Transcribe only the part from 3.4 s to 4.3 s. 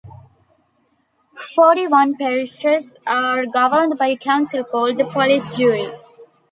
governed by a